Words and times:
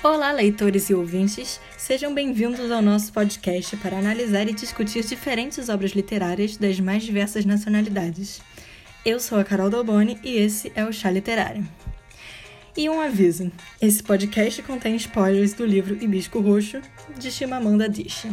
Olá, 0.00 0.30
leitores 0.30 0.88
e 0.90 0.94
ouvintes, 0.94 1.60
sejam 1.76 2.14
bem-vindos 2.14 2.70
ao 2.70 2.80
nosso 2.80 3.12
podcast 3.12 3.76
para 3.78 3.98
analisar 3.98 4.48
e 4.48 4.52
discutir 4.52 5.04
diferentes 5.04 5.68
obras 5.68 5.90
literárias 5.90 6.56
das 6.56 6.78
mais 6.78 7.02
diversas 7.02 7.44
nacionalidades. 7.44 8.40
Eu 9.04 9.18
sou 9.18 9.40
a 9.40 9.44
Carol 9.44 9.68
Dalboni 9.68 10.16
e 10.22 10.36
esse 10.36 10.70
é 10.76 10.84
o 10.84 10.92
Chá 10.92 11.10
Literário. 11.10 11.66
E 12.76 12.88
um 12.88 13.00
aviso: 13.00 13.50
esse 13.82 14.00
podcast 14.00 14.62
contém 14.62 14.94
spoilers 14.94 15.52
do 15.52 15.66
livro 15.66 15.98
Hibisco 16.00 16.38
Roxo, 16.38 16.80
de 17.18 17.32
Chimamanda 17.32 17.86
Adichie. 17.86 18.30